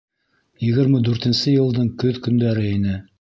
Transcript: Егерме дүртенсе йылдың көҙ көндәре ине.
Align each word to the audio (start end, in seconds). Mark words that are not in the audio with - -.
Егерме 0.67 1.01
дүртенсе 1.09 1.53
йылдың 1.57 1.93
көҙ 2.05 2.19
көндәре 2.29 2.65
ине. 2.77 2.97